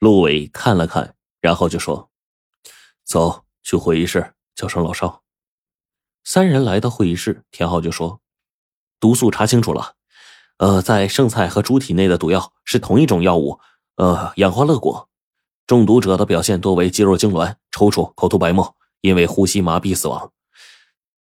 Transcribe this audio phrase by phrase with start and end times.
[0.00, 2.08] 陆伟看了看，然后就说
[3.04, 5.22] ：“走去会议室，叫上老邵。”
[6.24, 8.22] 三人来到会议室，田浩就说
[8.98, 9.96] ：“毒素查清楚了，
[10.56, 13.60] 呃，在剩菜和猪体内的毒药是同一种药物，
[13.96, 15.10] 呃，氧化乐果。
[15.66, 20.32] 中毒者的表现多为肌肉痉挛、抽搐、口吐白沫，因为呼吸麻痹死亡。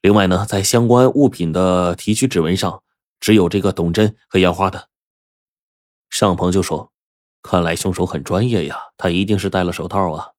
[0.00, 2.84] 另外呢，在相关物品的提取指纹上，
[3.18, 4.90] 只有这个董真和杨花的。”
[6.08, 6.92] 尚鹏就说。
[7.42, 10.32] 看来凶手很专业呀，他一定是戴了手套啊。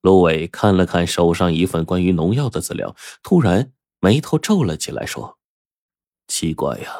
[0.00, 5.38] 陆伟看了看手上一份关于农药的资料，突然眉头皱了起来，说
[6.28, 6.92] ：“奇怪呀，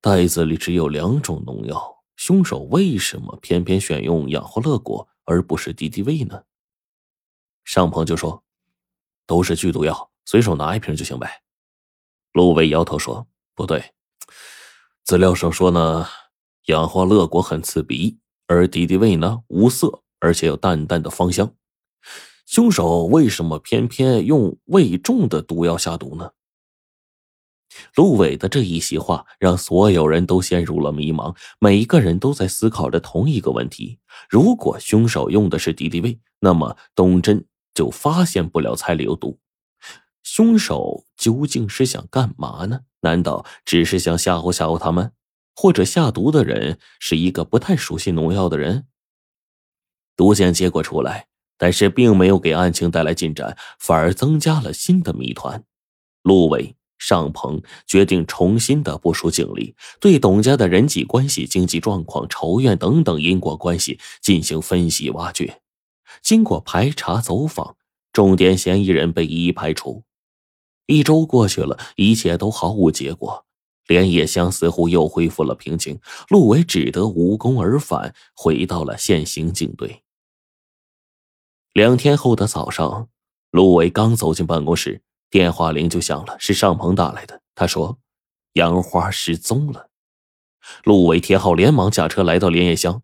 [0.00, 6.44] 袋子里只有两种农药，凶手为什么偏偏选用氧化乐果而不是敌敌畏呢？”
[7.64, 8.44] 尚鹏就说
[9.26, 11.42] ：“都是剧毒药，随手拿一瓶就行呗。”
[12.32, 13.92] 陆伟摇头说：“不对，
[15.04, 16.08] 资料上说呢。”
[16.66, 21.54] 氧化乐果很刺鼻，而敌敌畏呢无色，而且有淡淡的芳香。
[22.46, 26.32] 凶手为什么偏偏用味重的毒药下毒呢？
[27.94, 39.38] 陆伟的这一席话让所有人都陷入了迷茫，每一个人都在思考着同一个问题：如果凶手用的是敌敌畏，那么董真就发现不了菜里有毒。
[40.24, 42.80] 凶手究竟是想干嘛呢？
[43.02, 45.12] 难道只是想吓唬吓唬他们？
[45.54, 48.86] 或者下毒的人是一个不太熟悉农药的人。
[50.16, 55.64] 毒检结果出来，但是并没有给案情带来进展，反而增加了新的谜团。
[56.22, 65.62] 陆伟、尚鹏决定重新的部署警力，对董家的人际关系、经济状况、仇怨等等因果关系进行分析挖掘。
[66.22, 67.76] 经过排查走访，
[68.12, 70.04] 重点嫌疑人被一一排除。
[70.86, 73.46] 一周过去了，一切都毫无结果。
[73.90, 80.04] 连夜乡似乎又恢复了平静，陆伟只得无功而返，回到了县刑警队。
[81.72, 83.08] 两天后的早上，
[83.50, 87.42] 陆伟刚走进办公室，电话铃就响了，是尚鹏打来的。
[87.56, 87.98] 他说
[88.54, 89.90] ：“杨花失踪了。”
[90.84, 93.02] 陆伟、田浩连忙驾车来到连夜乡，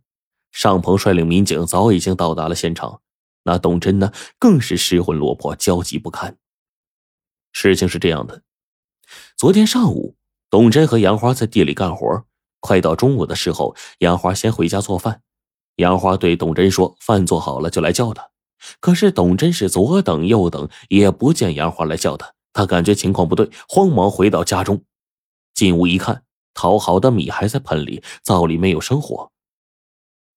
[0.53, 3.03] 尚鹏率领民警早已经到达了现场。
[3.43, 6.39] 那董真呢，更是失魂落魄，焦急不堪。
[7.51, 8.45] 事情是这样的，
[9.37, 10.15] 昨天上午。
[10.49, 12.25] 董真和杨花在地里干活，
[12.61, 15.23] 快到中午的时候，杨花先回家做饭。
[15.77, 18.31] 杨花对董真说：“饭做好了就来叫他。”
[18.81, 22.33] 可是董真是左等右等，也不见杨花来叫他。
[22.53, 24.83] 他感觉情况不对，慌忙回到家中，
[25.53, 26.23] 进屋一看，
[26.55, 29.31] 淘好的米还在盆里，灶里没有生火。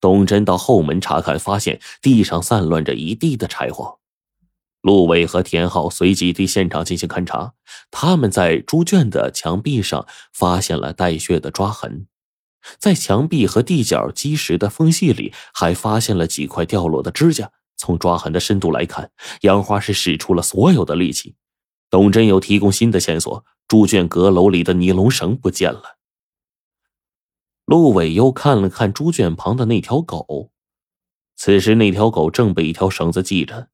[0.01, 3.98] 董真到后门查看，发现地上散乱着一地的柴火。
[4.81, 7.53] 陆伟和田浩随即对现场进行勘查，
[7.91, 12.07] 他们在猪圈的墙壁上发现了带血的抓痕，
[12.77, 17.51] 在墙壁和地角基石的缝隙里还发现了几块掉落的指甲。
[17.75, 21.35] 从抓痕的深度来看，杨花是使出了所有的力气。
[21.89, 25.97] 董真有提供新的线索：猪圈阁楼里的尼龙绳不见了。
[27.65, 30.51] 陆伟又看了看猪圈旁的那条狗，
[31.35, 33.69] 此时那条狗正被一条绳子系着。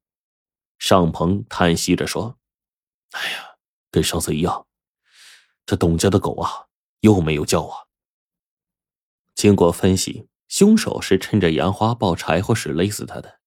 [0.78, 2.38] 尚鹏叹息着说
[3.12, 3.56] ：“哎呀，
[3.90, 4.68] 跟上次一样，
[5.66, 6.68] 这董家的狗啊，
[7.00, 7.86] 又没有叫啊。”
[9.36, 13.40] 经过分析，凶手是趁着杨花抱柴火时勒死他的，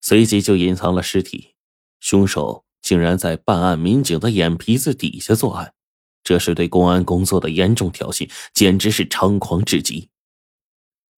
[0.00, 1.54] 随即就隐藏了尸体。
[2.00, 5.74] 凶手竟然在办案民警的眼皮子底下作案，
[6.22, 10.10] 这是对公安工作的严重挑衅，简直是猖狂至极。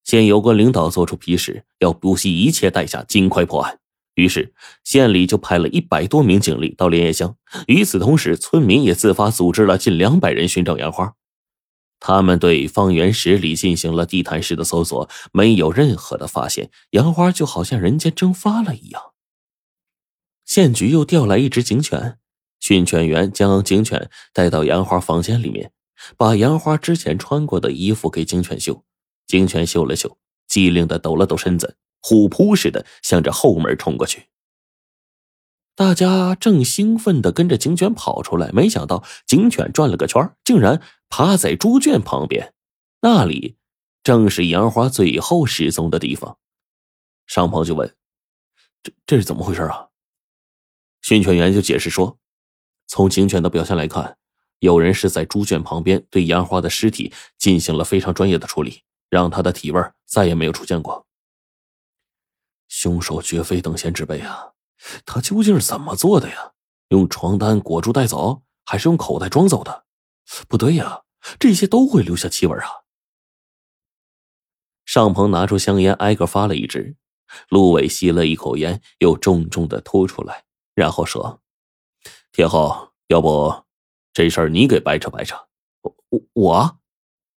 [0.04, 3.80] 现有关领导作出批示，要不惜一切代价尽快破案。
[4.16, 7.36] 于是，县里就派了一百多名警力到莲叶乡。
[7.66, 11.14] 与此同时，村民也自发组织了近两百人寻找杨花。
[12.00, 16.70] 他们对方圆十里进行了地毯式的搜索，没有任何的发现。
[16.90, 19.12] 杨花就好像人间蒸发了一样。
[20.46, 22.18] 县局又调来一只警犬，
[22.58, 25.72] 训犬员将警犬带到杨花房间里面，
[26.16, 28.82] 把杨花之前穿过的衣服给警犬嗅。
[29.26, 30.16] 警犬嗅了嗅，
[30.46, 31.76] 机灵的抖了抖身子。
[32.00, 34.28] 虎扑似的向着后门冲过去，
[35.74, 42.54] 大家正兴奋的跟着警犬跑出来，没想到警犬转了个圈，竟然趴在猪圈旁边，
[43.00, 43.56] 那里
[44.02, 46.38] 正是杨花最后失踪的地方。
[47.26, 47.94] 尚鹏就问
[48.84, 49.88] ：“这这是怎么回事啊？”
[51.02, 52.18] 训犬员就解释说
[52.86, 54.16] ：“从警犬的表现来看，
[54.60, 61.04] 有人是在猪圈旁边对杨花的尸体进行了非常专业的处理，让他的体味再也没有出现过。”
[62.68, 64.52] 凶手绝非等闲之辈啊！
[65.04, 66.52] 他究竟是怎么做的呀？
[66.88, 69.86] 用床单裹住带走，还是用口袋装走的？
[70.48, 71.02] 不对呀，
[71.38, 72.68] 这些都会留下气味啊！
[74.84, 76.96] 尚鹏拿出香烟，挨个发了一支。
[77.48, 81.42] 陆伟吸了一口烟，又重重的吐出来，然后说
[82.30, 83.64] ：“天浩，要不
[84.12, 85.36] 这事儿你给掰扯掰扯？”
[85.82, 85.96] 我
[86.34, 86.78] 我。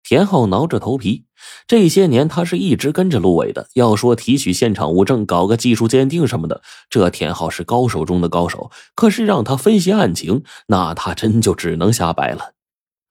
[0.03, 1.26] 田浩挠着头皮，
[1.67, 3.69] 这些年他是一直跟着陆伟的。
[3.75, 8.71] 要说提取现场物证、搞个技术鉴定什么的，这田浩是高手中的高手。
[8.95, 12.55] 可是让他分析案情，那他真就只能瞎掰了。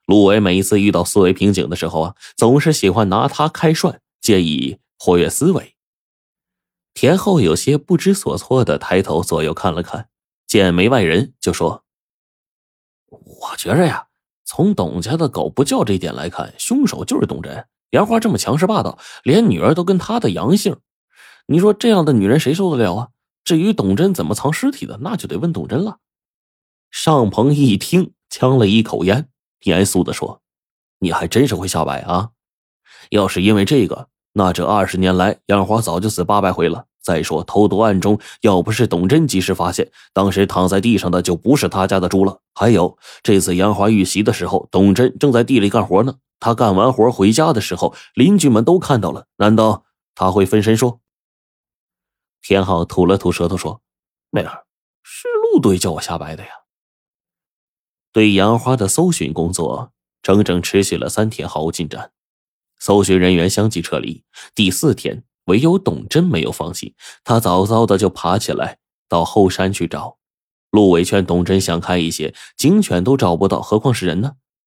[0.06, 5.76] 陆伟每一次遇到思维瓶颈的时候啊，总是喜欢拿他开涮，借以活跃思维。
[6.94, 10.08] 田浩有些不知所措的抬头左右看了看，
[10.48, 11.84] 见没外人，就说
[13.10, 14.08] ：“我觉着呀。”
[14.48, 17.66] 从董家的狗不叫这一点来看，凶手就是董真。
[17.92, 20.78] 杨花这么强势霸道，连女儿都跟她的阳性，
[21.48, 23.08] 你说这样的女人谁受得了啊？
[23.44, 25.98] 至于董真怎么藏尸体的，那就得问董真了。
[26.92, 29.30] 尚鹏一听，呛了一口烟，
[29.64, 30.42] 严肃的说
[31.00, 32.30] ：“你还真是会瞎掰啊！
[33.12, 42.40] 要是因为这个，那这二十年来，杨花早就死八百回了。”再说投毒案中，要不是董真及时发现，当时躺在地上的就不是他家的猪了。
[42.56, 46.16] 还有这次杨华遇袭的时候，董真正在地里干活呢。
[46.46, 49.26] 他干完活回家的时候，邻居们都看到了。
[49.38, 49.84] 难道
[50.14, 51.00] 他会分身说？
[52.40, 53.82] 田浩吐了吐舌头说
[54.30, 54.68] ：“妹儿，
[55.02, 56.50] 是陆队叫我瞎掰的呀。”
[58.14, 62.12] 对杨花的搜寻工作整整持续了三天，毫无进展。
[62.78, 64.24] 搜寻人员相继撤离。
[64.54, 65.24] 第四天。
[65.46, 68.78] 唯有董真没有放弃，他早早的就爬起来
[69.08, 70.20] 到后山去找。
[70.70, 74.34] 陆伟劝董真想开一些，警犬都找不到，何况是人呢？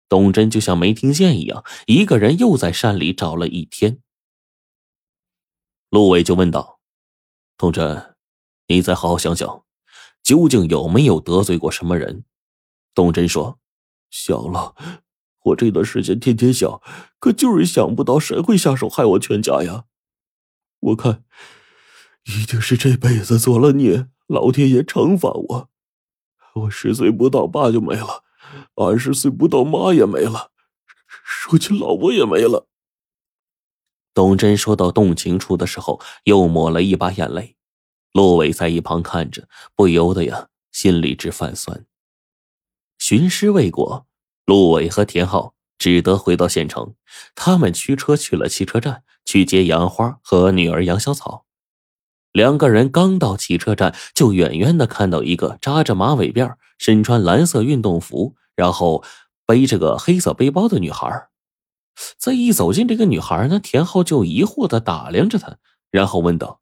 [0.08, 4.00] 董真就像没听见一样，一个人又在山里找了一天。
[5.90, 6.80] 陆伟就问道
[7.56, 8.14] ：“董真，
[8.66, 9.64] 你再好好想想，
[10.22, 12.24] 究竟有没有得罪过什么人？”
[12.94, 13.58] 董真说
[14.10, 14.74] ：“想了，
[15.44, 16.80] 我这段时间天天想，
[17.18, 19.84] 可就是想不到谁会下手害我全家呀。”
[20.80, 21.24] 我看，
[22.24, 25.70] 一定是这辈子做了孽，老天爷惩罚我。
[26.54, 28.24] 我十岁不到，爸就没了；
[28.74, 30.50] 二十岁不到，妈也没了；
[31.44, 32.66] 如今老婆也没了。
[34.14, 37.56] 董真说到动情处的时候，又抹了一把眼泪。
[38.12, 41.86] 陆伟在一旁看着，不由得呀，心里直泛酸。
[42.98, 44.06] 寻尸未果，
[44.44, 46.94] 陆伟和田浩只得回到县城。
[47.34, 49.04] 他们驱车去了汽车站。
[49.28, 51.44] 去接杨花和女儿杨小草，
[52.32, 59.04] 两个人刚到汽车站，就远远的看到一个扎着马尾辫、身穿蓝色运动服，然后
[59.44, 61.28] 背着个黑色背包的女孩。
[62.16, 65.58] 再一走近这个女孩呢，田浩就疑惑的打量着她，
[65.90, 66.60] 然后问道：“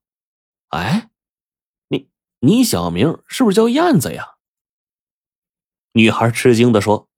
[0.71, 1.11] 哎，
[1.89, 2.09] 你
[2.41, 4.37] 你小名是不是叫燕子呀？”
[5.93, 7.09] 女孩吃惊的说：“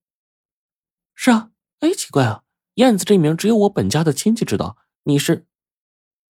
[1.15, 1.51] 是啊，
[1.81, 2.43] 哎，奇怪啊，
[2.75, 5.47] 燕子这名只有我本家的亲戚知道。”你是，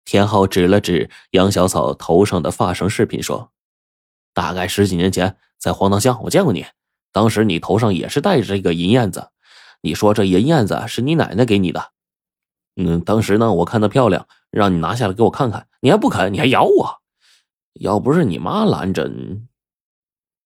[0.04, 3.52] 田浩指了指杨小草头上的发绳饰品，说
[4.38, 6.64] ：“大概十几年前在黄塘乡，我见过你。
[7.10, 9.30] 当时你头上也是戴着这个银燕子。
[9.80, 11.90] 你说这银燕子是你奶奶给你的。
[12.76, 17.00] 嗯，当时呢，我看她漂亮，让你拿下来给我看看，你还不肯，你还咬我。
[17.80, 19.10] 要不是你妈拦着，